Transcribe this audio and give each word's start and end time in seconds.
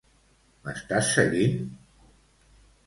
M'estàs 0.69 1.11
seguint? 1.19 1.61